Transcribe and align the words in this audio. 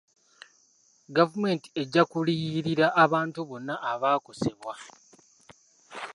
Gavumenti 1.17 1.67
ejja 1.81 2.03
kuliyirira 2.11 2.87
abantu 3.03 3.39
bonna 3.49 3.73
abaakosebwa. 3.91 4.73